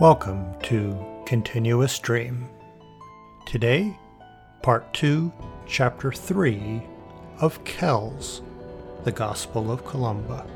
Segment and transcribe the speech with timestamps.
[0.00, 2.48] Welcome to Continuous Dream.
[3.46, 3.98] Today,
[4.62, 5.32] Part 2,
[5.66, 6.80] Chapter 3
[7.40, 8.42] of Kells,
[9.02, 10.46] The Gospel of Columba,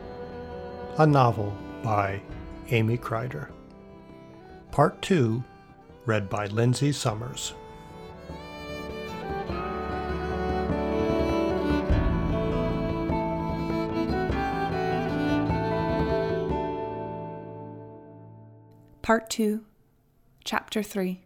[0.99, 1.53] a novel
[1.83, 2.23] by
[2.71, 3.51] Amy Crider.
[4.71, 5.43] Part 2,
[6.07, 7.55] read by Lindsay Summers.
[19.13, 19.63] Part 2,
[20.43, 21.21] Chapter 3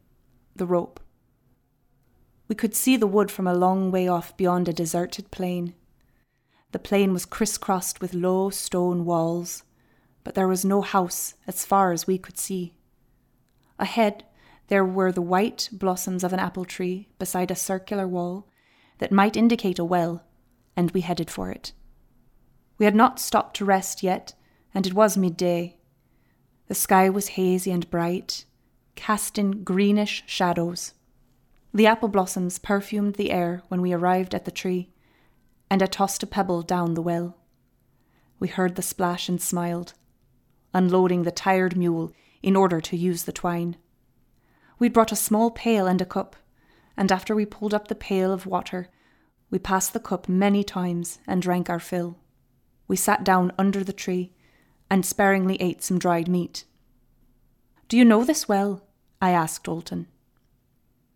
[0.56, 0.98] The Rope.
[2.48, 5.72] We could see the wood from a long way off beyond a deserted plain.
[6.72, 9.62] The plain was crisscrossed with low stone walls,
[10.24, 12.74] but there was no house as far as we could see.
[13.78, 14.24] Ahead,
[14.66, 18.48] there were the white blossoms of an apple tree beside a circular wall
[18.98, 20.24] that might indicate a well,
[20.76, 21.70] and we headed for it.
[22.78, 24.34] We had not stopped to rest yet,
[24.74, 25.76] and it was midday.
[26.68, 28.44] The sky was hazy and bright,
[28.96, 30.94] casting greenish shadows.
[31.72, 34.90] The apple blossoms perfumed the air when we arrived at the tree,
[35.70, 37.36] and I tossed a pebble down the well.
[38.40, 39.94] We heard the splash and smiled,
[40.74, 43.76] unloading the tired mule in order to use the twine.
[44.78, 46.36] We'd brought a small pail and a cup,
[46.96, 48.88] and after we pulled up the pail of water,
[49.50, 52.18] we passed the cup many times and drank our fill.
[52.88, 54.32] We sat down under the tree
[54.90, 56.64] and sparingly ate some dried meat.
[57.88, 58.82] Do you know this well?
[59.20, 60.08] I asked Ultan.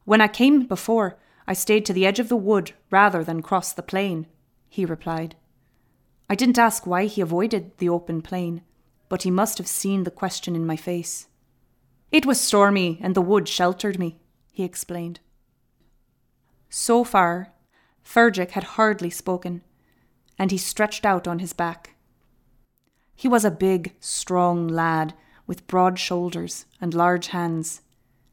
[0.04, 3.72] When I came before, I stayed to the edge of the wood rather than cross
[3.72, 4.26] the plain,
[4.68, 5.36] he replied.
[6.28, 8.62] I didn't ask why he avoided the open plain,
[9.08, 11.26] but he must have seen the question in my face.
[12.12, 14.20] It was stormy, and the wood sheltered me,
[14.52, 15.20] he explained.
[16.68, 17.52] So far,
[18.04, 19.62] Fergic had hardly spoken,
[20.38, 21.96] and he stretched out on his back.
[23.20, 25.12] He was a big, strong lad
[25.46, 27.82] with broad shoulders and large hands,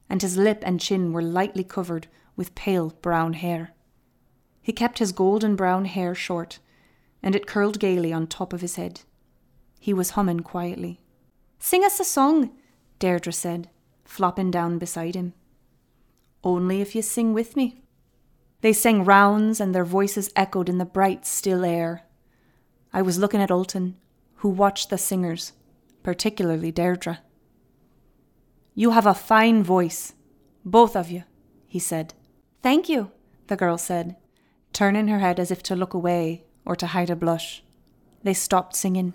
[0.09, 3.73] and his lip and chin were lightly covered with pale brown hair.
[4.61, 6.59] He kept his golden brown hair short,
[7.21, 9.01] and it curled gaily on top of his head.
[9.77, 11.01] He was humming quietly.
[11.59, 12.51] Sing us a song,
[12.97, 13.69] Deirdre said,
[14.05, 15.33] flopping down beside him.
[16.45, 17.81] Only if you sing with me.
[18.61, 22.03] They sang rounds, and their voices echoed in the bright, still air.
[22.93, 23.97] I was looking at Ultan,
[24.37, 25.53] who watched the singers,
[26.03, 27.19] particularly Deirdre.
[28.75, 30.13] You have a fine voice,
[30.63, 31.23] both of you,
[31.67, 32.13] he said.
[32.61, 33.11] Thank you,
[33.47, 34.15] the girl said,
[34.73, 37.63] turning her head as if to look away or to hide a blush.
[38.23, 39.13] They stopped singing.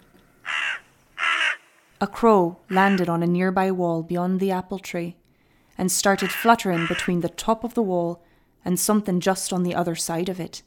[2.00, 5.16] A crow landed on a nearby wall beyond the apple tree
[5.78, 8.24] and started fluttering between the top of the wall
[8.64, 10.62] and something just on the other side of it.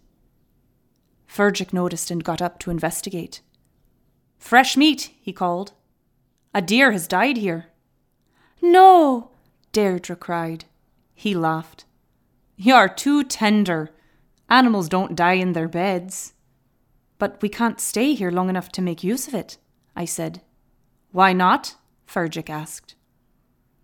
[1.27, 3.41] Fergic noticed and got up to investigate.
[4.37, 5.73] Fresh meat, he called.
[6.53, 7.67] A deer has died here.
[8.61, 9.31] No,
[9.71, 10.65] Deirdre cried.
[11.13, 11.85] He laughed.
[12.55, 13.91] You are too tender.
[14.49, 16.33] Animals don't die in their beds.
[17.17, 19.57] But we can't stay here long enough to make use of it,
[19.95, 20.41] I said.
[21.11, 21.75] Why not?
[22.07, 22.95] Fergic asked.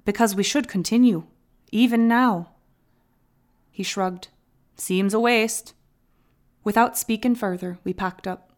[0.06, 1.26] Because we should continue,
[1.72, 2.52] even now.
[3.72, 4.30] He shrugged.
[4.76, 5.74] Seems a waste.
[6.64, 8.51] Without speaking further, we packed up.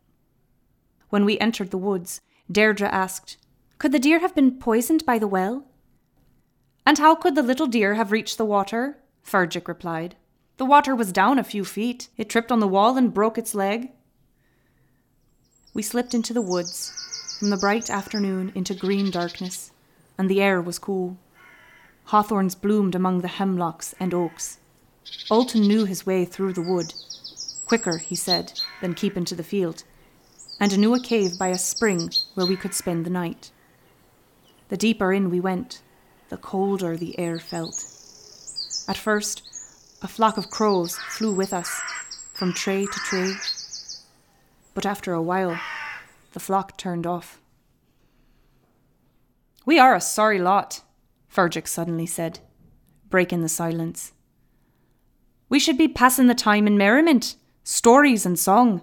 [1.14, 3.38] When we entered the woods, Deirdre asked,
[3.78, 5.68] Could the deer have been poisoned by the well?
[6.88, 8.98] And how could the little deer have reached the water?
[9.24, 10.16] Fergic replied.
[10.58, 12.08] The water was down a few feet.
[12.18, 13.92] It tripped on the wall and broke its leg.
[15.76, 19.72] We slipped into the woods, from the bright afternoon into green darkness,
[20.18, 21.20] and the air was cool.
[22.06, 24.58] Hawthorns bloomed among the hemlocks and oaks.
[25.30, 26.96] Ultan knew his way through the wood.
[27.68, 29.84] Quicker, he said, than keep into the field
[30.60, 33.52] and knew a cave by a spring where we could spend the night.
[34.70, 35.82] The deeper in we went,
[36.30, 37.86] the colder the air felt.
[38.88, 39.44] At first,
[40.02, 41.82] a flock of crows flew with us,
[42.34, 43.36] from tree to tree.
[44.74, 45.60] But after a while,
[46.34, 47.40] the flock turned off.
[49.66, 50.82] We are a sorry lot,
[51.34, 52.40] Fergic suddenly said,
[53.10, 54.12] breaking the silence.
[55.48, 58.82] We should be passing the time in merriment, stories and song.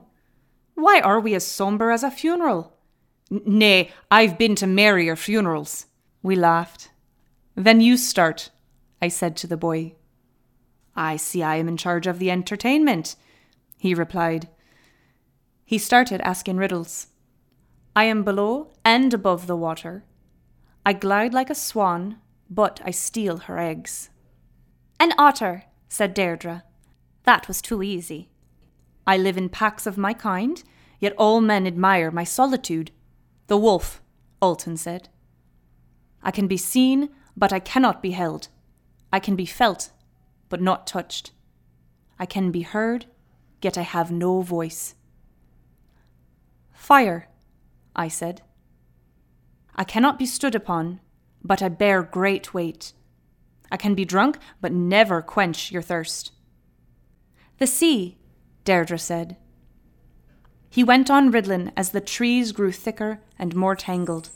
[0.81, 2.73] Why are we as sombre as a funeral?
[3.31, 5.85] Nay, I've been to merrier funerals.
[6.23, 6.91] We laughed.
[7.55, 8.51] Then you start,
[9.03, 9.95] I said to the boy.
[10.97, 13.15] I see I am in charge of the entertainment,
[13.77, 14.49] he replied.
[15.67, 17.09] He started asking riddles.
[17.95, 20.05] I am below and above the water.
[20.87, 22.17] I glide like a swan,
[22.49, 24.09] but I steal her eggs.
[24.99, 26.65] An otter, said Deirdre.
[27.25, 28.30] That was too easy.
[29.07, 30.63] I live in packs of my kind,
[30.99, 32.91] yet all men admire my solitude.
[33.47, 34.03] The wolf,
[34.43, 35.09] Ultan said.
[36.23, 37.09] I can be seen
[37.41, 38.49] but I cannot be held.
[39.11, 39.91] I can be felt,
[40.51, 41.33] but not touched.
[42.19, 43.07] I can be heard,
[43.63, 44.95] yet I have no voice.
[46.73, 47.29] Fire,
[47.97, 48.43] I said.
[49.75, 51.01] I cannot be stood upon,
[51.43, 52.93] but I bear great weight.
[53.73, 56.33] I can be drunk, but never quench your thirst.
[57.59, 58.19] The sea,
[58.71, 59.37] Deirdre said.
[60.71, 64.31] He went on riddling as the trees grew thicker and more tangled.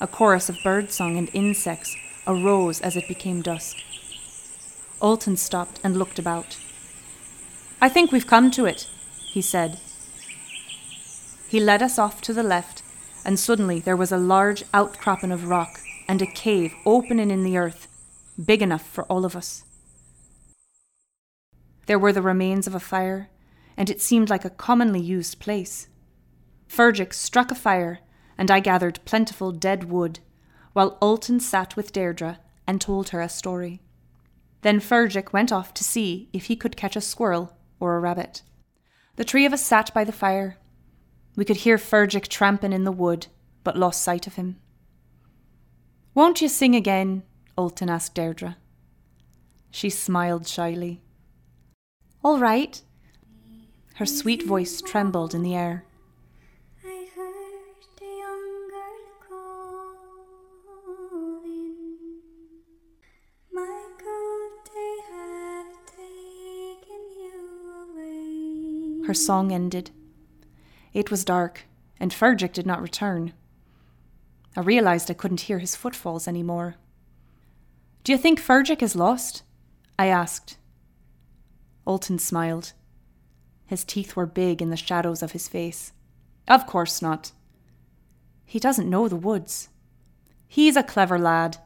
[0.00, 1.94] A chorus of birdsong and insects
[2.26, 3.76] arose as it became dusk.
[5.02, 6.56] Ultan stopped and looked about.
[7.78, 8.88] I think we've come to it,
[9.34, 9.78] he said.
[11.50, 12.82] He led us off to the left,
[13.22, 17.58] and suddenly there was a large outcropping of rock and a cave opening in the
[17.58, 17.86] earth,
[18.42, 19.64] big enough for all of us.
[21.88, 23.30] There were the remains of a fire,
[23.74, 25.88] and it seemed like a commonly used place.
[26.68, 28.00] Fergic struck a fire,
[28.36, 30.20] and I gathered plentiful dead wood,
[30.74, 33.80] while Ultan sat with Deirdre and told her a story.
[34.60, 38.42] Then Fergic went off to see if he could catch a squirrel or a rabbit.
[39.16, 40.58] The three of us sat by the fire.
[41.36, 43.28] We could hear Fergic tramping in the wood,
[43.64, 44.60] but lost sight of him.
[46.14, 47.22] Won't you sing again?
[47.56, 48.58] Ultan asked Deirdre.
[49.70, 51.00] She smiled shyly.
[52.24, 52.82] All right.
[53.94, 55.84] Her sweet voice trembled in the air.
[69.06, 69.90] Her song ended.
[70.92, 71.62] It was dark,
[71.98, 73.32] and Fergic did not return.
[74.54, 76.74] I realized I couldn't hear his footfalls any more.
[78.04, 79.44] Do you think Fergic is lost?
[79.98, 80.58] I asked.
[81.88, 82.74] Ultan smiled.
[83.66, 85.92] His teeth were big in the shadows of his face.
[86.46, 87.32] Of course not.
[88.44, 89.70] He doesn't know the woods.
[90.46, 91.56] He's a clever lad.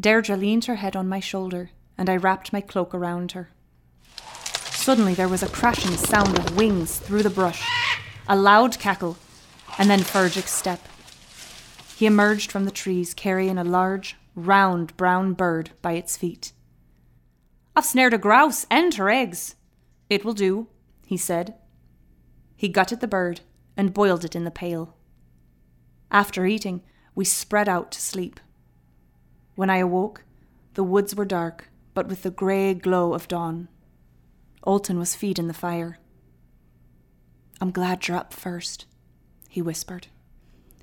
[0.00, 3.50] Deirdre leaned her head on my shoulder, and I wrapped my cloak around her.
[4.70, 7.62] Suddenly there was a crashing sound of wings through the brush,
[8.26, 9.18] a loud cackle,
[9.78, 10.80] and then Fergic's step.
[11.96, 16.52] He emerged from the trees carrying a large, round brown bird by its feet.
[17.74, 19.56] I've snared a grouse and her eggs.
[20.10, 20.68] It will do,
[21.06, 21.54] he said.
[22.56, 23.40] He gutted the bird
[23.76, 24.94] and boiled it in the pail.
[26.10, 26.82] After eating,
[27.14, 28.40] we spread out to sleep.
[29.54, 30.24] When I awoke,
[30.74, 33.68] the woods were dark, but with the grey glow of dawn.
[34.66, 35.98] Ultan was feeding the fire.
[37.60, 38.86] I'm glad you're up first,
[39.48, 40.08] he whispered.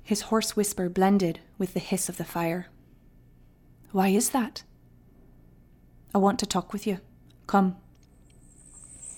[0.02, 2.66] His hoarse whisper blended with the hiss of the fire.
[3.92, 4.64] Why is that?
[6.14, 6.98] I want to talk with you.
[7.46, 7.76] Come.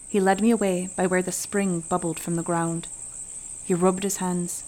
[0.09, 2.87] He led me away by where the spring bubbled from the ground.
[3.65, 4.65] He rubbed his hands.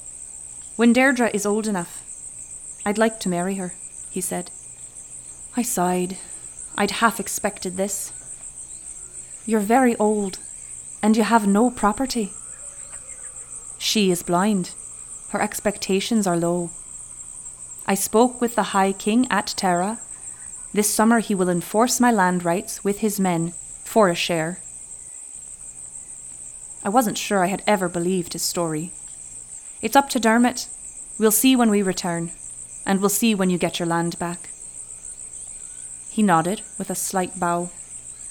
[0.77, 2.03] When Deirdre is old enough,
[2.87, 3.75] I'd like to marry her,
[4.11, 4.51] he said.
[5.57, 6.17] I sighed.
[6.77, 8.13] I'd half expected this.
[9.45, 10.39] You're very old,
[11.03, 12.33] and you have no property.
[13.79, 14.75] She is blind.
[15.31, 16.71] Her expectations are low.
[17.87, 19.99] I spoke with the High King at Tara
[20.75, 23.53] this summer he will enforce my land rights with his men
[23.85, 24.59] for a share.
[26.83, 28.93] I wasn't sure I had ever believed his story.
[29.81, 30.69] It's up to Dermot.
[31.17, 32.33] We'll see when we return,
[32.85, 34.51] and we'll see when you get your land back.
[36.11, 37.71] He nodded with a slight bow.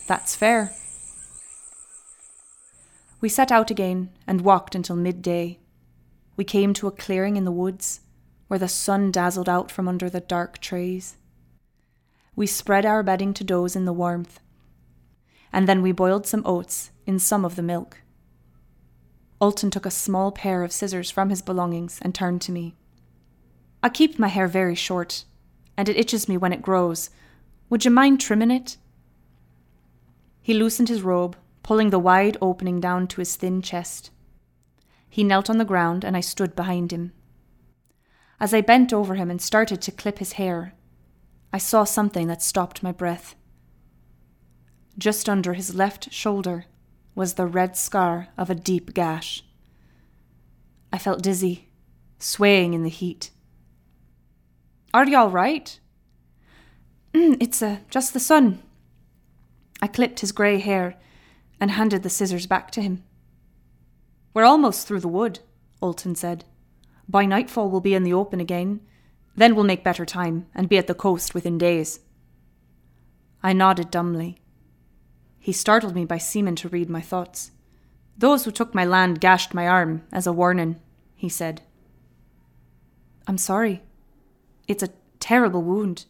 [0.07, 0.73] That's fair.
[3.21, 5.59] We set out again and walked until midday.
[6.35, 8.01] We came to a clearing in the woods
[8.49, 11.15] where the sun dazzled out from under the dark trees.
[12.35, 14.39] We spread our bedding to doze in the warmth,
[15.51, 18.01] and then we boiled some oats in some of the milk.
[19.39, 22.75] Ultan took a small pair of scissors from his belongings and turned to me.
[23.83, 25.25] I keep my hair very short,
[25.77, 27.09] and it itches me when it grows.
[27.69, 28.77] Would you mind trimming it?
[30.41, 34.09] He loosened his robe, pulling the wide opening down to his thin chest.
[35.09, 37.11] He knelt on the ground, and I stood behind him.
[38.39, 40.73] As I bent over him and started to clip his hair,
[41.53, 43.35] I saw something that stopped my breath.
[44.97, 46.65] Just under his left shoulder
[47.13, 49.43] was the red scar of a deep gash.
[50.91, 51.69] I felt dizzy,
[52.17, 53.29] swaying in the heat.
[54.95, 55.79] Are you all right?
[57.13, 58.63] Mm, it's uh, just the sun.
[59.79, 60.95] I clipped his grey hair
[61.59, 63.03] and handed the scissors back to him.
[64.33, 65.39] We're almost through the wood,
[65.83, 66.45] Ultan said.
[67.07, 68.81] By nightfall we'll be in the open again,
[69.35, 71.99] then we'll make better time and be at the coast within days.
[73.41, 74.37] I nodded dumbly.
[75.39, 77.51] He startled me by seeming to read my thoughts.
[78.17, 80.79] Those who took my land gashed my arm as a warning,
[81.15, 81.61] he said.
[83.27, 83.81] I'm sorry,
[84.67, 86.05] It's a terrible wound.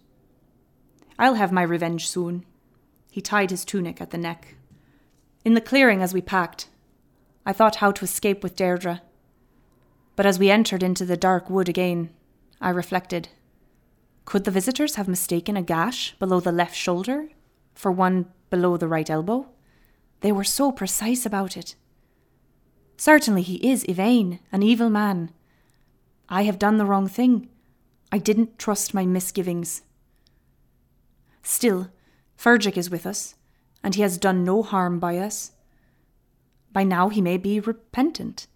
[1.18, 2.46] I'll have my revenge soon.
[3.12, 4.56] He tied his tunic at the neck.
[5.46, 6.68] In the clearing as we packed,
[7.46, 9.02] I thought how to escape with Deirdre.
[10.16, 12.10] But as we entered into the dark wood again,
[12.64, 13.28] I reflected.
[14.24, 17.28] Could the visitors have mistaken a gash below the left shoulder
[17.76, 19.50] for one below the right elbow?
[20.22, 21.76] They were so precise about it.
[22.96, 25.32] Certainly he is Yvain, an evil man.
[26.30, 27.50] I have done the wrong thing.
[28.14, 29.82] I didn't trust my misgivings.
[31.42, 31.90] Still,
[32.38, 33.36] Fergic is with us,
[33.84, 35.52] and he has done no harm by us.
[36.72, 38.48] By now he may be repentant.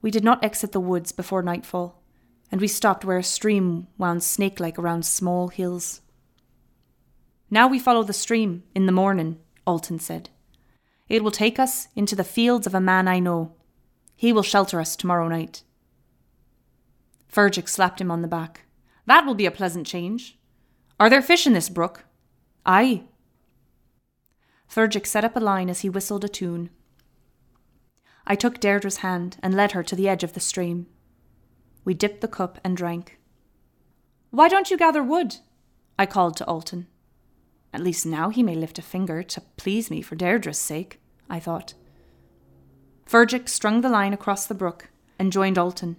[0.00, 1.99] We did not exit the woods before nightfall,
[2.50, 6.00] and we stopped where a stream wound snake like around small hills.
[7.50, 10.30] Now we follow the stream in the morning, Ultan said.
[11.08, 13.54] It will take us into the fields of a man I know.
[14.16, 15.62] He will shelter us tomorrow night.
[17.32, 18.66] Fergic slapped him on the back.
[19.06, 20.38] That will be a pleasant change.
[20.98, 22.04] Are there fish in this brook?
[22.66, 23.04] Aye.
[24.72, 26.70] Fergic set up a line as he whistled a tune.
[28.26, 30.86] I took Deirdre's hand and led her to the edge of the stream.
[31.90, 33.18] We dipped the cup and drank.
[34.30, 35.38] Why don't you gather wood?
[35.98, 36.86] I called to Ultan.
[37.74, 41.40] At least now he may lift a finger to please me for Deirdre's sake, I
[41.40, 41.74] thought.
[43.08, 45.96] Fergic strung the line across the brook and joined Ultan,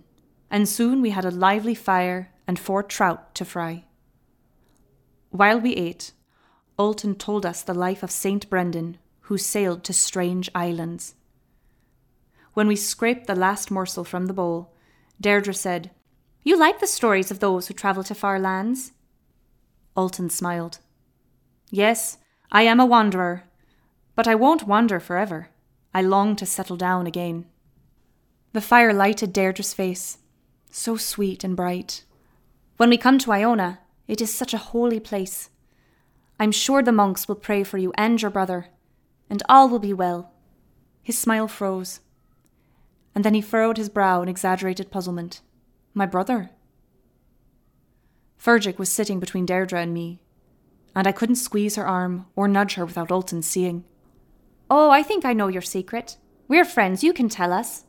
[0.50, 3.83] and soon we had a lively fire and four trout to fry.
[5.29, 6.13] While we ate,
[6.79, 11.15] Ultan told us the life of Saint Brendan, who sailed to strange islands.
[12.53, 14.70] When we scraped the last morsel from the bowl,
[15.21, 15.91] Deirdre said,
[16.43, 18.91] You like the stories of those who travel to far lands?
[19.95, 20.79] Ultan smiled.
[21.69, 22.17] Yes,
[22.51, 23.43] I am a wanderer,
[24.15, 25.49] but I won't wander forever.
[25.93, 27.45] I long to settle down again.
[28.53, 30.17] The fire lighted Deirdre's face,
[30.71, 32.03] so sweet and bright.
[32.77, 35.49] When we come to Iona, it is such a holy place.
[36.39, 38.67] I'm sure the monks will pray for you and your brother,
[39.29, 40.31] and all will be well.
[41.03, 41.99] His smile froze,
[43.13, 45.41] and then he furrowed his brow in exaggerated puzzlement.
[45.93, 46.51] My brother?
[48.39, 50.19] Fergic was sitting between Deirdre and me,
[50.95, 53.83] and I couldn't squeeze her arm or nudge her without Ultan seeing.
[54.69, 56.17] Oh, I think I know your secret.
[56.47, 57.83] We're friends, you can tell us.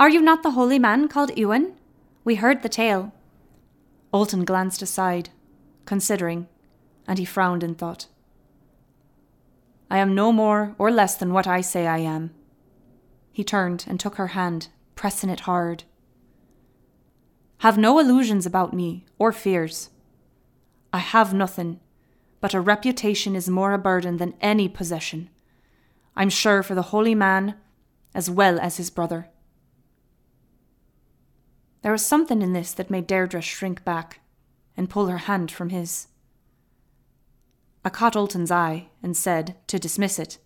[0.00, 1.74] Are you not the holy man called Ewan?
[2.24, 3.12] We heard the tale.
[4.12, 5.30] Ultan glanced aside,
[5.84, 6.48] considering,
[7.06, 8.06] and he frowned in thought.
[9.90, 12.34] I am no more or less than what I say I am.
[13.38, 14.66] He turned and took her hand,
[14.96, 15.84] pressing it hard.
[17.58, 19.90] Have no illusions about me or fears.
[20.92, 21.78] I have nothing
[22.40, 25.30] but a reputation is more a burden than any possession.
[26.16, 27.54] I'm sure for the holy man
[28.12, 29.28] as well as his brother.
[31.82, 34.18] There was something in this that made Deirdre shrink back
[34.76, 36.08] and pull her hand from his.
[37.84, 40.38] I caught Ultan's eye and said, to dismiss it,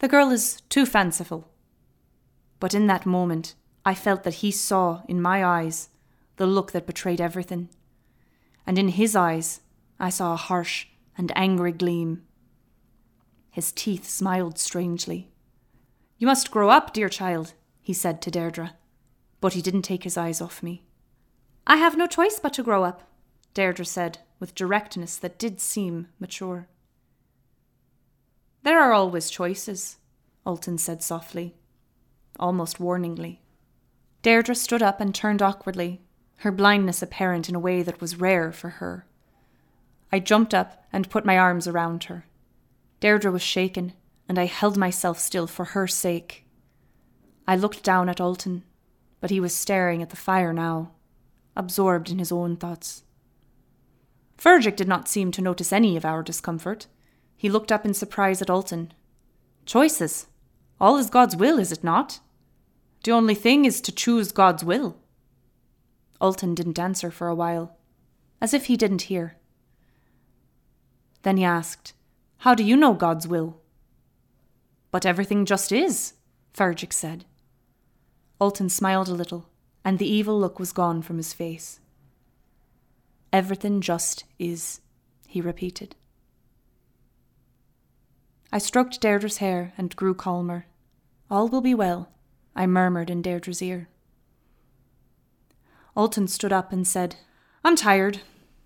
[0.00, 1.49] The girl is too fanciful.
[2.60, 5.88] But in that moment, I felt that he saw in my eyes
[6.36, 7.70] the look that betrayed everything.
[8.66, 9.60] And in his eyes,
[9.98, 10.86] I saw a harsh
[11.16, 12.22] and angry gleam.
[13.50, 15.32] His teeth smiled strangely.
[16.18, 18.74] You must grow up, dear child, he said to Deirdre,
[19.40, 20.84] but he didn't take his eyes off me.
[21.66, 23.10] I have no choice but to grow up,
[23.54, 26.68] Deirdre said, with directness that did seem mature.
[28.62, 29.96] There are always choices,
[30.46, 31.54] Ultan said softly,
[32.40, 33.40] almost warningly.
[34.22, 36.00] Deirdre stood up and turned awkwardly,
[36.38, 39.06] her blindness apparent in a way that was rare for her.
[40.10, 42.24] I jumped up and put my arms around her.
[42.98, 43.92] Deirdre was shaken,
[44.28, 46.44] and I held myself still for her sake.
[47.46, 48.64] I looked down at Ultan,
[49.20, 50.92] but he was staring at the fire now,
[51.56, 53.04] absorbed in his own thoughts.
[54.38, 56.86] Fergic did not seem to notice any of our discomfort.
[57.36, 58.92] He looked up in surprise at Ultan.
[59.66, 60.26] Choices.
[60.80, 62.20] All is God's will, is it not?
[63.02, 64.96] The only thing is to choose God's will.
[66.20, 67.76] Ultan didn't answer for a while,
[68.40, 69.36] as if he didn't hear.
[71.22, 71.94] Then he asked,
[72.38, 73.60] How do you know God's will?
[74.90, 76.14] But everything just is,
[76.54, 77.24] Fergic said.
[78.40, 79.46] Ultan smiled a little,
[79.84, 81.80] and the evil look was gone from his face.
[83.32, 84.80] Everything just is,
[85.26, 85.94] he repeated.
[88.52, 90.66] I stroked Deirdre's hair and grew calmer.
[91.30, 92.08] All will be well,
[92.54, 93.88] I murmured in Deirdre's ear.
[95.96, 97.16] Ultan stood up and said,
[97.64, 98.20] I'm tired.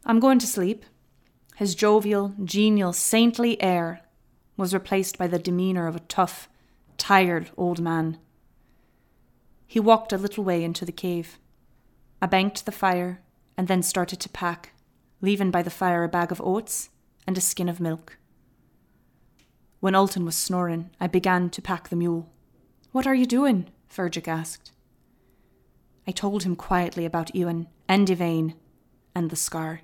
[0.05, 0.85] I'm going to sleep.
[1.57, 4.03] His jovial, genial, saintly air
[4.57, 6.49] was replaced by the demeanour of a tough,
[6.97, 8.19] tired old man.
[9.67, 11.38] He walked a little way into the cave.
[12.21, 13.21] I banked the fire
[13.57, 14.73] and then started to pack,
[15.21, 16.91] leaving by the fire a bag of oats
[17.26, 18.19] and a skin of milk.
[19.81, 22.31] When Ultan was snoring, I began to pack the mule.
[22.93, 23.69] What are you doing?
[23.95, 24.73] Fergic asked.
[26.07, 28.55] I told him quietly about Ewan and Yvain
[29.15, 29.83] and the scar.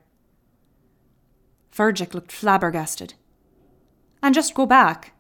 [1.73, 3.15] Fergic looked flabbergasted.
[4.21, 5.13] And just go back?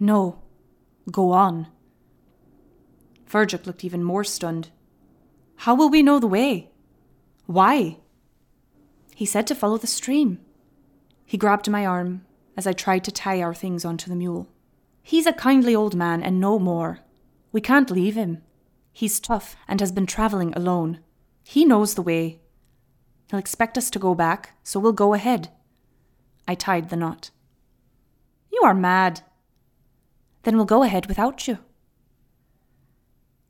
[0.00, 0.40] No,
[1.10, 1.68] go on.
[3.28, 4.70] Fergic looked even more stunned.
[5.56, 6.70] How will we know the way?
[7.44, 7.98] Why?
[9.14, 10.40] He said to follow the stream.
[11.26, 12.24] He grabbed my arm
[12.56, 14.48] as I tried to tie our things onto the mule.
[15.02, 17.00] He's a kindly old man and no more.
[17.52, 18.42] We can't leave him.
[18.92, 21.00] He's tough and has been travelling alone.
[21.44, 22.40] He knows the way.
[23.30, 25.50] He'll expect us to go back, so we'll go ahead.
[26.46, 27.30] I tied the knot.
[28.52, 29.22] You are mad.
[30.42, 31.58] Then we'll go ahead without you.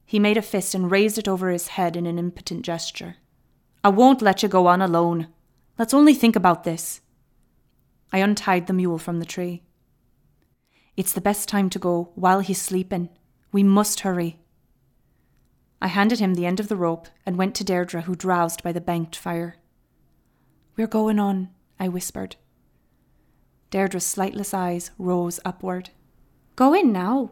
[0.04, 3.16] He made a fist and raised it over his head in an impotent gesture.
[3.84, 5.28] I won't let you go on alone.
[5.78, 7.00] Let's only think about this.
[8.12, 9.62] I untied the mule from the tree.
[10.96, 13.10] It's the best time to go while he's sleeping.
[13.50, 14.38] We must hurry.
[15.80, 18.72] I handed him the end of the rope and went to Deirdre, who drowsed by
[18.72, 19.56] the banked fire.
[20.76, 22.36] We're going on, I whispered.
[23.70, 25.90] Deirdre's slightless eyes rose upward.
[26.56, 27.30] Go in now.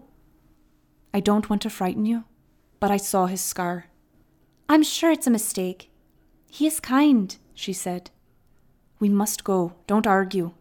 [1.13, 2.25] I don't want to frighten you,
[2.79, 3.87] but I saw his scar.
[4.69, 5.91] I'm sure it's a mistake.
[6.51, 8.11] He is kind, she said.
[8.99, 9.75] We must go.
[9.87, 10.53] Don't argue.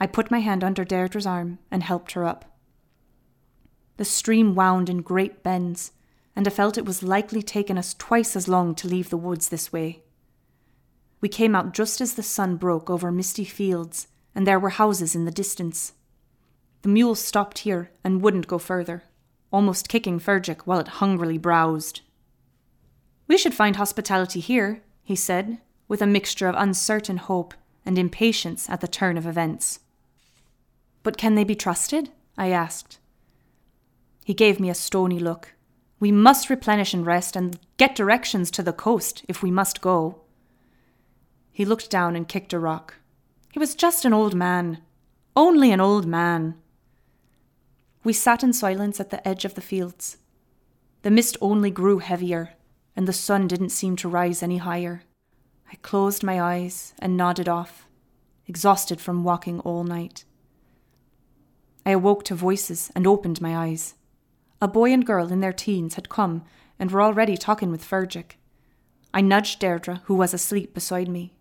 [0.00, 2.51] I put my hand under Deirdre's arm and helped her up.
[3.96, 5.92] The stream wound in great bends,
[6.34, 9.48] and I felt it was likely taking us twice as long to leave the woods
[9.48, 10.02] this way.
[11.20, 15.14] We came out just as the sun broke over misty fields and there were houses
[15.14, 15.92] in the distance.
[16.82, 19.04] The mule stopped here and wouldn't go further,
[19.52, 22.00] almost kicking Fergic while it hungrily browsed.
[23.28, 28.68] We should find hospitality here, he said, with a mixture of uncertain hope and impatience
[28.68, 29.80] at the turn of events.
[31.02, 32.10] But can they be trusted?
[32.36, 32.98] I asked.
[34.24, 35.54] He gave me a stony look.
[35.98, 40.20] We must replenish and rest and get directions to the coast if we must go.
[41.52, 42.94] He looked down and kicked a rock.
[43.52, 44.78] He was just an old man.
[45.36, 46.54] Only an old man.
[48.04, 50.16] We sat in silence at the edge of the fields.
[51.02, 52.54] The mist only grew heavier,
[52.96, 55.02] and the sun didn't seem to rise any higher.
[55.70, 57.86] I closed my eyes and nodded off,
[58.46, 60.24] exhausted from walking all night.
[61.86, 63.94] I awoke to voices and opened my eyes.
[64.62, 66.44] A boy and girl in their teens had come
[66.78, 68.36] and were already talking with Fergic.
[69.12, 71.34] I nudged Deirdre, who was asleep beside me.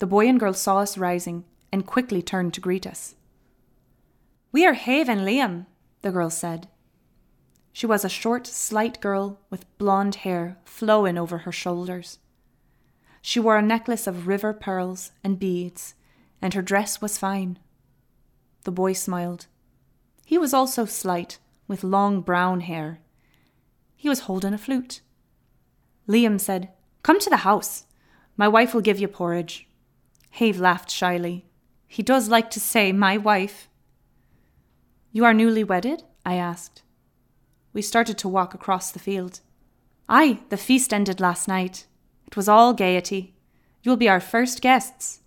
[0.00, 3.14] The boy and girl saw us rising and quickly turned to greet us.
[4.50, 5.66] We are Have and Liam,
[6.00, 6.66] the girl said.
[7.72, 12.18] She was a short, slight girl with blonde hair flowing over her shoulders.
[13.20, 15.94] She wore a necklace of river pearls and beads,
[16.42, 17.60] and her dress was fine.
[18.64, 19.46] The boy smiled.
[20.26, 23.00] He was also slight, with long brown hair.
[23.96, 25.00] He was holding a flute.
[26.08, 26.70] Liam said,
[27.02, 27.84] Come to the house.
[28.36, 29.68] My wife will give you porridge.
[30.30, 31.46] Have laughed shyly.
[31.86, 33.68] He does like to say, my wife.
[35.12, 36.04] You are newly wedded?
[36.24, 36.82] I asked.
[37.72, 39.40] We started to walk across the field.
[40.08, 41.86] Aye, the feast ended last night.
[42.26, 43.34] It was all gaiety.
[43.82, 45.20] You'll be our first guests.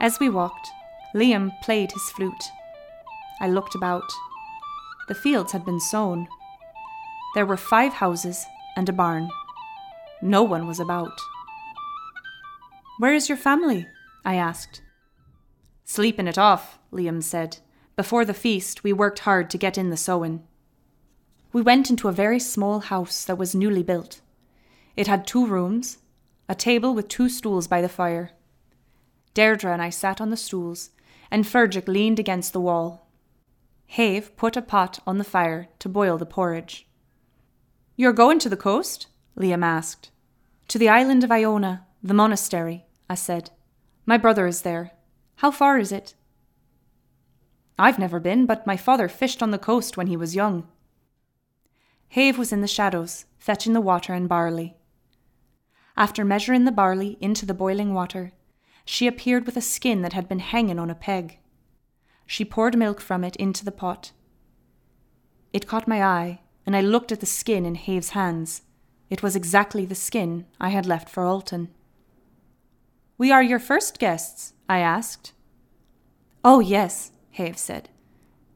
[0.00, 0.68] As we walked,
[1.14, 2.44] Liam played his flute.
[3.40, 4.10] I looked about.
[5.08, 6.28] The fields had been sown.
[7.34, 8.44] There were five houses
[8.76, 9.30] and a barn.
[10.20, 11.18] No one was about.
[12.98, 13.86] Where is your family?
[14.24, 14.82] I asked.
[15.84, 17.58] Sleeping it off, Liam said.
[17.96, 20.44] Before the feast, we worked hard to get in the sowing.
[21.52, 24.20] We went into a very small house that was newly built.
[24.94, 25.98] It had two rooms,
[26.48, 28.32] a table with two stools by the fire.
[29.32, 30.90] Deirdre and I sat on the stools,
[31.30, 33.07] and Fergic leaned against the wall.
[33.92, 36.86] Have put a pot on the fire to boil the porridge.
[37.96, 39.08] You're going to the coast?
[39.36, 40.10] Liam asked.
[40.68, 42.84] To the island of Iona, the monastery.
[43.10, 43.50] I said.
[44.06, 44.92] My brother is there.
[45.36, 46.14] How far is it?
[47.78, 50.68] I've never been, but my father fished on the coast when he was young.
[52.10, 54.76] Have was in the shadows, fetching the water and barley.
[55.96, 58.32] After measuring the barley into the boiling water,
[58.84, 61.38] she appeared with a skin that had been hanging on a peg.
[62.30, 64.12] She poured milk from it into the pot.
[65.54, 68.62] It caught my eye, and I looked at the skin in Have's hands.
[69.08, 71.70] It was exactly the skin I had left for Ultan.
[73.16, 75.32] We are your first guests, I asked.
[76.44, 77.88] Oh, yes, Have said.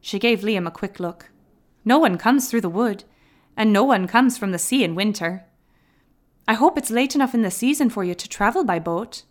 [0.03, 1.31] She gave Liam a quick look.
[1.83, 3.05] No one comes through the wood,
[3.57, 5.47] and no one comes from the sea in winter.
[6.47, 9.23] I hope it's late enough in the season for you to travel by boat.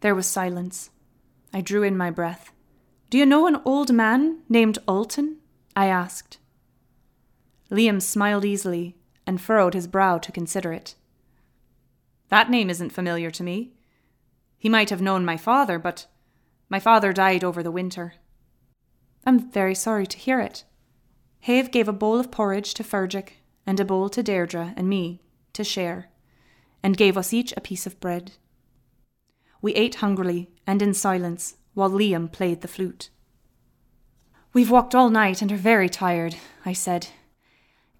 [0.00, 0.88] There was silence.
[1.52, 2.52] I drew in my breath.
[3.10, 5.38] Do you know an old man named Ultan?
[5.74, 6.38] I asked.
[7.70, 10.94] Liam smiled easily and furrowed his brow to consider it.
[12.28, 13.72] That name isn't familiar to me.
[14.58, 16.06] He might have known my father, but
[16.68, 18.14] my father died over the winter.
[19.24, 20.64] I'm very sorry to hear it.
[21.40, 23.30] Have gave a bowl of porridge to Fergic
[23.66, 26.10] and a bowl to Deirdre and me to share,
[26.82, 28.32] and gave us each a piece of bread.
[29.60, 33.08] We ate hungrily and in silence while Liam played the flute.
[34.52, 37.08] We've walked all night and are very tired, I said.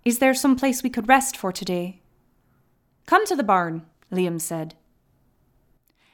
[0.05, 2.03] Is there some place we could rest for today?
[3.07, 4.75] Come to the barn, Liam said.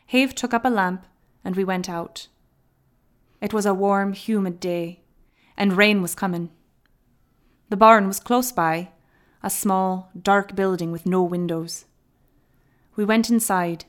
[0.06, 1.06] Have took up a lamp
[1.44, 2.28] and we went out.
[3.40, 5.00] It was a warm, humid day,
[5.56, 6.50] and rain was coming.
[7.68, 8.90] The barn was close by,
[9.42, 11.86] a small, dark building with no windows.
[12.94, 13.86] We went inside,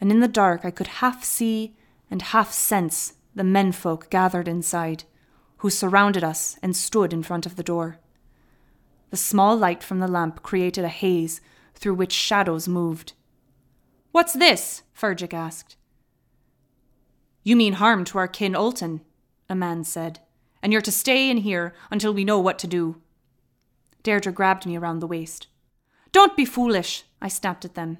[0.00, 1.75] and in the dark I could half see
[2.10, 5.04] and half sense the menfolk gathered inside,
[5.58, 7.98] who surrounded us and stood in front of the door.
[9.10, 11.40] The small light from the lamp created a haze
[11.74, 13.12] through which shadows moved.
[14.12, 14.82] What's this?
[14.98, 15.76] Fergic asked.
[17.42, 19.02] You mean harm to our kin Ultan,
[19.48, 20.20] a man said,
[20.62, 23.00] and you're to stay in here until we know what to do.
[24.02, 25.46] Deirdre grabbed me around the waist.
[26.12, 27.98] Don't be foolish, I snapped at them.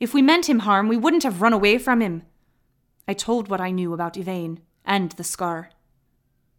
[0.00, 2.22] If we meant him harm, we wouldn't have run away from him.
[3.06, 5.70] I told what I knew about Yvain and the scar.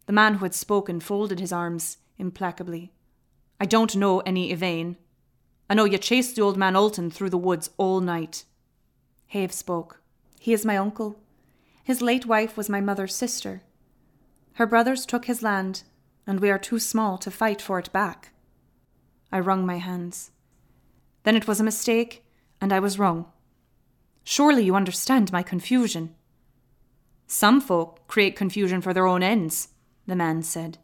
[0.06, 2.92] The man who had spoken folded his arms implacably.
[3.58, 4.96] I don't know any Yvain.
[5.70, 8.44] I know you chased the old man Ultan through the woods all night.
[9.28, 10.00] Have spoke.
[10.38, 11.18] He is my uncle.
[11.82, 13.62] His late wife was my mother's sister.
[14.54, 15.82] Her brothers took his land,
[16.26, 18.32] and we are too small to fight for it back.
[19.32, 20.30] I wrung my hands.
[21.24, 22.24] Then it was a mistake,
[22.60, 23.26] and I was wrong.
[24.22, 26.14] Surely you understand my confusion.
[27.26, 29.68] Some folk create confusion for their own ends,
[30.06, 30.78] the man said.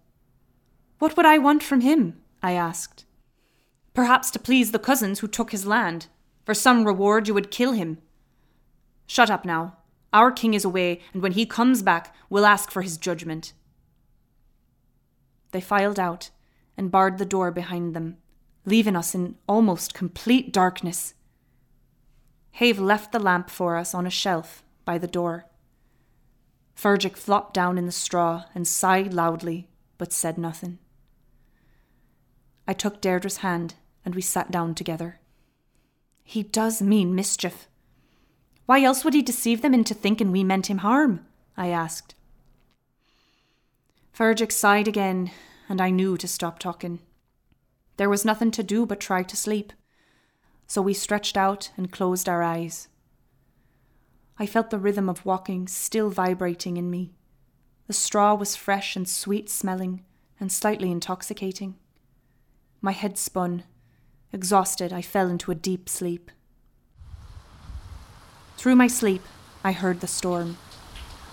[0.98, 2.20] What would I want from him?
[2.42, 3.04] I asked.
[3.94, 6.06] Perhaps to please the cousins who took his land.
[6.44, 7.98] For some reward, you would kill him.
[9.06, 9.76] Shut up now.
[10.12, 13.52] Our king is away, and when he comes back, we'll ask for his judgment.
[15.52, 16.30] They filed out
[16.76, 18.16] and barred the door behind them,
[18.64, 21.14] leaving us in almost complete darkness.
[22.52, 25.46] Have left the lamp for us on a shelf by the door.
[26.76, 30.78] Fergic flopped down in the straw and sighed loudly, but said nothing.
[32.66, 35.20] I took Deirdre's hand and we sat down together.
[36.24, 37.66] He does mean mischief.
[38.66, 41.26] Why else would he deceive them into thinking we meant him harm?
[41.56, 42.14] I asked.
[44.16, 45.32] Fergic sighed again,
[45.68, 47.00] and I knew to stop talking.
[47.96, 49.72] There was nothing to do but try to sleep,
[50.66, 52.88] so we stretched out and closed our eyes.
[54.40, 57.12] I felt the rhythm of walking still vibrating in me.
[57.88, 60.02] The straw was fresh and sweet smelling
[60.40, 61.76] and slightly intoxicating.
[62.80, 63.64] My head spun.
[64.32, 66.30] Exhausted, I fell into a deep sleep.
[68.56, 69.20] Through my sleep,
[69.62, 70.56] I heard the storm.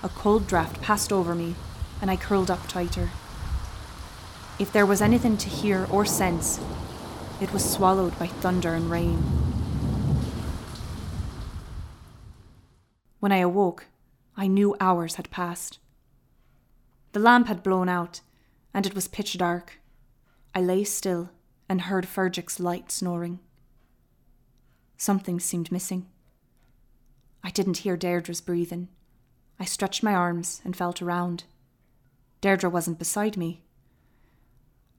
[0.04, 1.56] A cold draught passed over me,
[2.02, 3.12] and I curled up tighter.
[4.60, 6.60] If there was anything to hear or sense,
[7.40, 9.47] it was swallowed by thunder and rain.
[13.20, 13.88] When I awoke,
[14.36, 15.80] I knew hours had passed.
[17.14, 18.22] The lamp had blown out,
[18.74, 19.80] and it was pitch dark.
[20.54, 21.32] I lay still
[21.68, 23.40] and heard Fergic's light snoring.
[24.98, 26.08] Something seemed missing.
[27.44, 28.88] I didn't hear Deirdre's breathing.
[29.60, 31.46] I stretched my arms and felt around.
[32.42, 33.64] Deirdre wasn't beside me.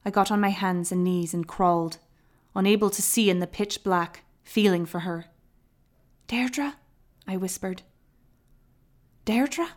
[0.04, 1.98] I got on my hands and knees and crawled,
[2.54, 5.26] unable to see in the pitch black, feeling for her.
[6.26, 6.76] Deirdre?
[7.26, 7.83] I whispered.
[9.28, 9.68] Deirdre?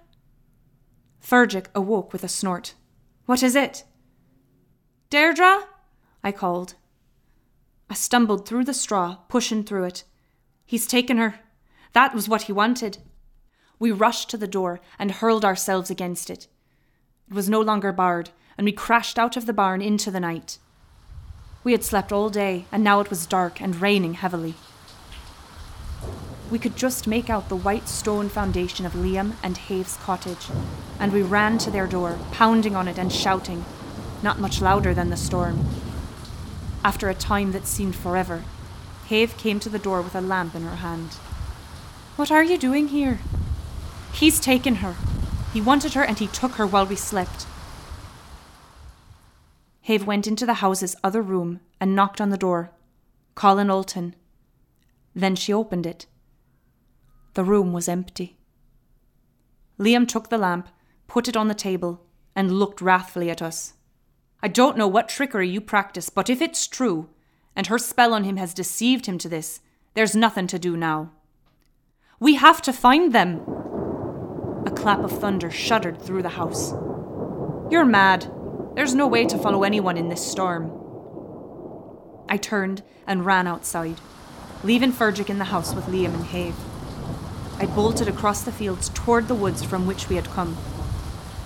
[1.22, 2.74] Fergic awoke with a snort.
[3.26, 3.84] What is it?
[5.10, 5.68] Deirdre?
[6.24, 6.76] I called.
[7.90, 10.06] I stumbled through the straw, pushing through it.
[10.66, 11.42] He's taken her.
[11.92, 13.00] That was what he wanted.
[13.78, 16.48] We rushed to the door and hurled ourselves against it.
[17.30, 20.60] It was no longer barred, and we crashed out of the barn into the night.
[21.66, 24.56] We had slept all day, and now it was dark and raining heavily.
[26.52, 30.50] We could just make out the white stone foundation of Liam and Have's cottage,
[31.00, 33.64] and we ran to their door, pounding on it and shouting,
[34.22, 35.66] not much louder than the storm.
[36.84, 38.44] After a time that seemed forever,
[39.08, 41.12] Have came to the door with a lamp in her hand.
[42.18, 43.20] What are you doing here?
[44.12, 44.96] He's taken her.
[45.54, 47.46] He wanted her and he took her while we slept.
[49.84, 52.72] Have went into the house's other room and knocked on the door.
[53.36, 54.16] Colin Ultan.
[55.16, 56.08] Then she opened it.
[57.34, 58.38] The room was empty.
[59.80, 60.68] Liam took the lamp,
[61.08, 63.74] put it on the table, and looked wrathfully at us.
[64.44, 67.10] I don't know what trickery you practice, but if it's true,
[67.56, 69.62] and her spell on him has deceived him to this,
[69.94, 71.12] there's nothing to do now.
[72.20, 73.42] We have to find them!
[74.66, 76.72] A clap of thunder shuddered through the house.
[77.72, 78.32] You're mad.
[78.76, 80.72] There's no way to follow anyone in this storm.
[82.30, 84.00] I turned and ran outside,
[84.64, 86.71] leaving Fergic in the house with Liam and Have.
[87.62, 90.56] I bolted across the fields toward the woods from which we had come.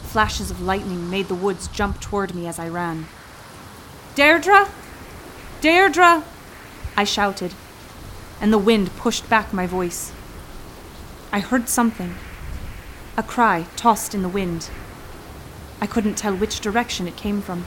[0.04, 3.08] Flashes of lightning made the woods jump toward me as I ran.
[4.16, 4.70] Deirdre!
[5.60, 6.24] Deirdre!
[6.96, 7.54] I shouted,
[8.40, 10.14] and the wind pushed back my voice.
[11.34, 12.16] I heard something.
[13.18, 14.70] A cry tossed in the wind.
[15.82, 17.66] I couldn't tell which direction it came from.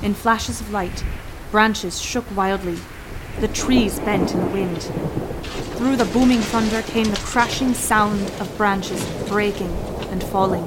[0.00, 1.02] In flashes of light,
[1.50, 2.78] branches shook wildly.
[3.40, 5.33] The trees bent in the wind.
[5.76, 9.72] Through the booming thunder came the crashing sound of branches breaking
[10.10, 10.64] and falling.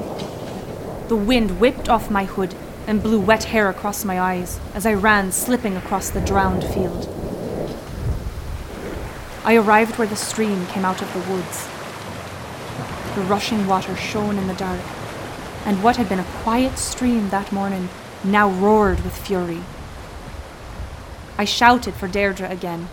[1.07, 2.55] The wind whipped off my hood
[2.87, 7.09] and blew wet hair across my eyes as I ran slipping across the drowned field.
[9.43, 11.67] I arrived where the stream came out of the woods.
[13.15, 14.81] The rushing water shone in the dark,
[15.65, 17.89] and what had been a quiet stream that morning
[18.23, 19.63] now roared with fury.
[21.37, 22.89] I shouted for Deirdre again.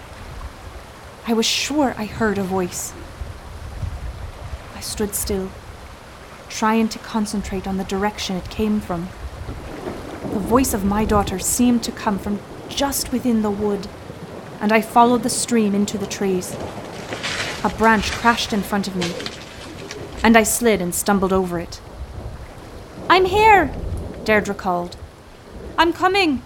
[1.27, 2.93] I was sure I heard a voice.
[4.77, 5.51] I stood still,
[6.51, 9.09] trying to concentrate on the direction it came from.
[10.21, 13.89] The voice of my daughter seemed to come from just within the wood,
[14.61, 16.55] and I followed the stream into the trees.
[17.65, 19.11] A branch crashed in front of me,
[20.23, 21.81] and I slid and stumbled over it.
[23.09, 23.75] I'm here,
[24.25, 24.97] Deirdre called.
[25.79, 26.43] I'm coming.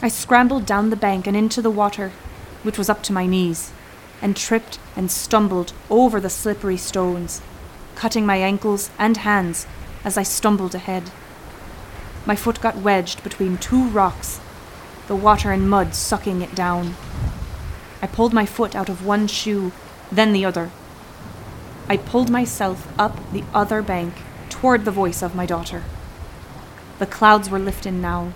[0.00, 2.12] I scrambled down the bank and into the water,
[2.68, 3.72] which was up to my knees,
[4.20, 7.40] and tripped and stumbled over the slippery stones,
[7.94, 9.66] cutting my ankles and hands
[10.04, 11.10] as I stumbled ahead.
[12.26, 14.38] My foot got wedged between two rocks,
[15.06, 16.94] the water and mud sucking it down.
[18.02, 19.72] I pulled my foot out of one shoe,
[20.12, 20.70] then the other.
[21.88, 24.12] I pulled myself up the other bank
[24.50, 25.84] toward the voice of my daughter.
[26.98, 28.34] The clouds were lifting now,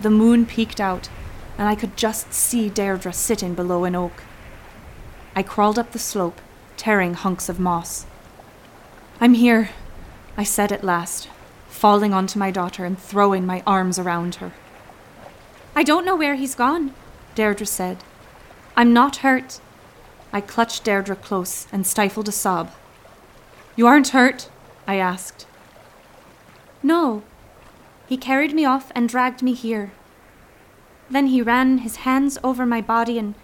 [0.00, 1.10] the moon peeked out,
[1.58, 4.22] and I could just see Deirdre sitting below an oak.
[5.36, 6.40] I crawled up the slope,
[6.76, 8.06] tearing hunks of moss.
[9.20, 9.70] I'm here,
[10.36, 11.28] I said at last,
[11.68, 14.52] falling onto my daughter and throwing my arms around her.
[15.76, 16.94] I don't know where he's gone,
[17.34, 18.04] Deirdre said.
[18.76, 19.60] I'm not hurt.
[20.32, 22.72] I clutched Deirdre close and stifled a sob.
[23.76, 24.48] You aren't hurt?
[24.86, 25.46] I asked.
[26.82, 27.22] No,
[28.06, 29.92] he carried me off and dragged me here.
[31.10, 33.34] Then he ran his hands over my body and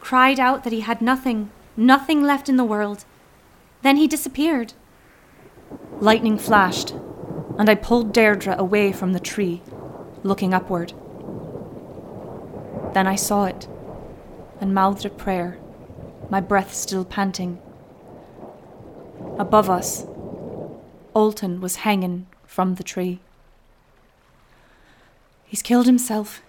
[0.00, 3.04] cried out that he had nothing, nothing left in the world.
[3.82, 4.72] Then he disappeared.
[6.00, 6.92] Lightning flashed,
[7.58, 9.62] and I pulled Deirdre away from the tree,
[10.22, 10.92] looking upward.
[12.94, 13.68] Then I saw it
[14.60, 15.58] and mouthed a prayer,
[16.28, 17.60] my breath still panting.
[19.38, 20.06] Above us,
[21.14, 23.20] Ultan was hanging from the tree.
[25.46, 26.42] He's killed himself.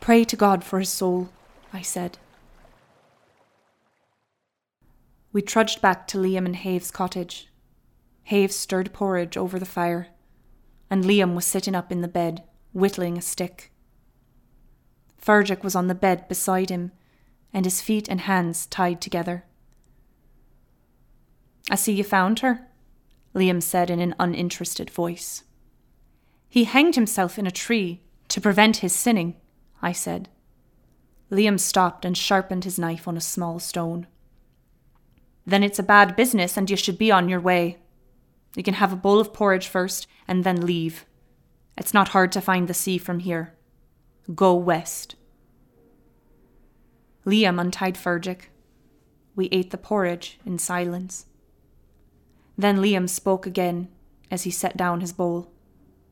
[0.00, 1.28] Pray to God for his soul,
[1.72, 2.18] I said.
[5.32, 7.48] We trudged back to Liam and Have's cottage.
[8.24, 10.08] Have stirred porridge over the fire,
[10.88, 13.70] and Liam was sitting up in the bed, whittling a stick.
[15.20, 16.92] Fergic was on the bed beside him,
[17.52, 19.44] and his feet and hands tied together.
[21.70, 22.66] I see you found her,
[23.34, 25.44] Liam said in an uninterested voice.
[26.48, 29.36] He hanged himself in a tree to prevent his sinning,
[29.82, 30.28] I said.
[31.30, 34.06] Liam stopped and sharpened his knife on a small stone.
[35.46, 37.78] Then it's a bad business and you should be on your way.
[38.56, 41.06] You can have a bowl of porridge first and then leave.
[41.78, 43.54] It's not hard to find the sea from here.
[44.34, 45.14] Go west.
[47.24, 48.42] Liam untied Fergic.
[49.36, 51.26] We ate the porridge in silence.
[52.58, 53.88] Then Liam spoke again
[54.30, 55.50] as he set down his bowl.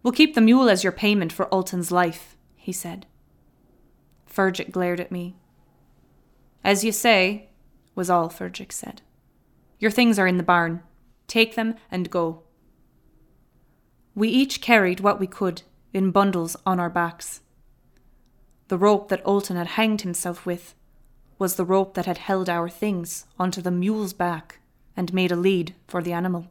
[0.02, 3.06] We'll keep the mule as your payment for Ultan's life, he said.
[4.38, 5.34] Fergic glared at me.
[6.62, 7.48] As you say,
[7.96, 9.02] was all Fergic said.
[9.80, 10.84] Your things are in the barn.
[11.26, 12.44] Take them and go.
[14.14, 17.40] We each carried what we could in bundles on our backs.
[18.68, 20.76] The rope that Ultan had hanged himself with
[21.40, 24.60] was the rope that had held our things onto the mule's back
[24.96, 26.46] and made a lead for the animal.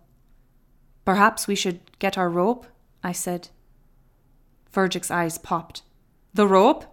[1.06, 2.66] Perhaps we should get our rope
[3.02, 3.48] I said.
[4.74, 5.84] Fergic's eyes popped.
[6.34, 6.84] The rope?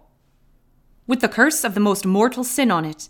[1.07, 3.09] With the curse of the most mortal sin on it.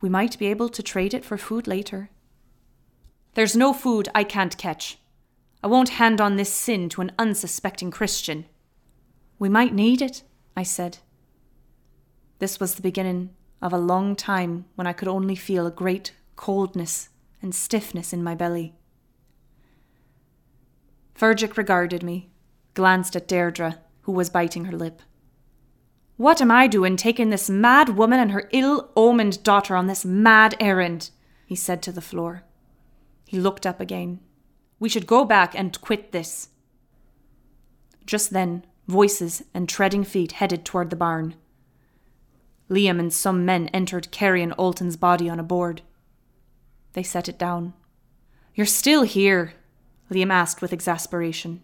[0.00, 2.10] We might be able to trade it for food later.
[3.34, 4.98] There's no food I can't catch.
[5.62, 8.46] I won't hand on this sin to an unsuspecting Christian.
[9.38, 10.24] We might need it,
[10.56, 10.98] I said.
[12.40, 16.12] This was the beginning of a long time when I could only feel a great
[16.34, 17.08] coldness
[17.40, 18.74] and stiffness in my belly.
[21.14, 22.30] Fergic regarded me,
[22.74, 25.02] glanced at Deirdre, who was biting her lip.
[26.16, 30.04] What am I doing taking this mad woman and her ill omened daughter on this
[30.04, 31.10] mad errand?
[31.46, 32.44] he said to the floor.
[33.26, 34.20] He looked up again.
[34.78, 36.48] We should go back and quit this.
[38.04, 41.34] Just then, voices and treading feet headed toward the barn.
[42.68, 45.82] Liam and some men entered carrying Ultan's body on a board.
[46.94, 47.74] They set it down.
[48.54, 49.54] You're still here,
[50.10, 51.62] Liam asked with exasperation.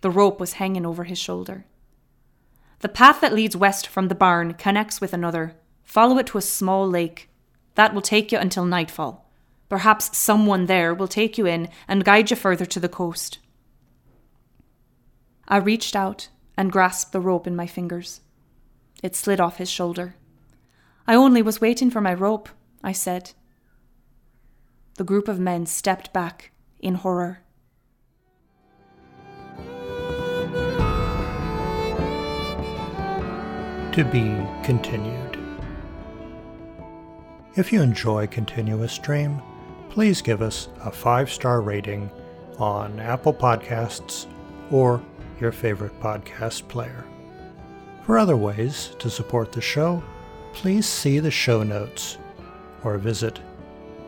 [0.00, 1.64] The rope was hanging over his shoulder.
[2.80, 5.54] The path that leads west from the barn connects with another.
[5.84, 7.30] Follow it to a small lake.
[7.74, 9.30] That will take you until nightfall.
[9.68, 13.38] Perhaps someone there will take you in and guide you further to the coast.
[15.48, 18.20] I reached out and grasped the rope in my fingers.
[19.02, 20.16] It slid off his shoulder.
[21.06, 22.48] I only was waiting for my rope,
[22.82, 23.32] I said.
[24.94, 27.40] The group of men stepped back in horror.
[33.96, 35.38] To be continued.
[37.54, 39.40] If you enjoy Continuous Stream,
[39.88, 42.10] please give us a five star rating
[42.58, 44.26] on Apple Podcasts
[44.70, 45.02] or
[45.40, 47.06] your favorite podcast player.
[48.02, 50.02] For other ways to support the show,
[50.52, 52.18] please see the show notes
[52.84, 53.40] or visit